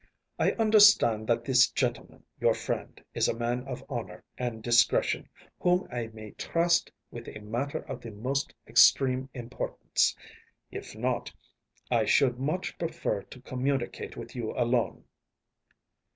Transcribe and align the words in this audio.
I 0.39 0.53
understand 0.53 1.27
that 1.27 1.45
this 1.45 1.69
gentleman, 1.69 2.23
your 2.39 2.55
friend, 2.55 2.99
is 3.13 3.27
a 3.27 3.35
man 3.37 3.61
of 3.67 3.83
honour 3.87 4.23
and 4.35 4.63
discretion, 4.63 5.29
whom 5.59 5.87
I 5.91 6.07
may 6.07 6.31
trust 6.31 6.91
with 7.11 7.27
a 7.27 7.37
matter 7.39 7.81
of 7.87 8.01
the 8.01 8.09
most 8.09 8.51
extreme 8.67 9.29
importance. 9.35 10.15
If 10.71 10.95
not, 10.95 11.31
I 11.91 12.05
should 12.05 12.39
much 12.39 12.79
prefer 12.79 13.21
to 13.21 13.41
communicate 13.41 14.17
with 14.17 14.35
you 14.35 14.53
alone. 14.53 15.03